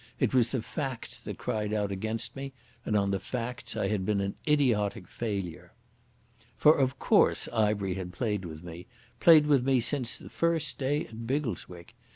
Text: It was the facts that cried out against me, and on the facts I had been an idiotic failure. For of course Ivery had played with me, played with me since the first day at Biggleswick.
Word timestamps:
It 0.19 0.33
was 0.33 0.49
the 0.51 0.63
facts 0.63 1.19
that 1.19 1.37
cried 1.37 1.71
out 1.73 1.91
against 1.91 2.35
me, 2.35 2.53
and 2.87 2.95
on 2.97 3.11
the 3.11 3.19
facts 3.19 3.77
I 3.77 3.87
had 3.87 4.03
been 4.03 4.19
an 4.19 4.33
idiotic 4.47 5.07
failure. 5.07 5.73
For 6.57 6.75
of 6.75 6.97
course 6.97 7.47
Ivery 7.53 7.93
had 7.93 8.11
played 8.11 8.43
with 8.43 8.63
me, 8.63 8.87
played 9.19 9.45
with 9.45 9.63
me 9.63 9.79
since 9.79 10.17
the 10.17 10.31
first 10.31 10.79
day 10.79 11.05
at 11.05 11.27
Biggleswick. 11.27 11.93